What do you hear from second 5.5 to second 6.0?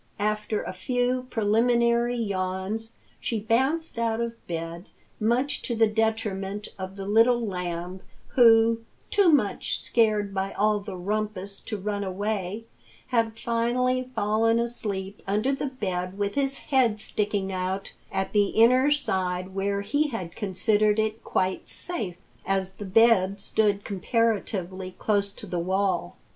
to the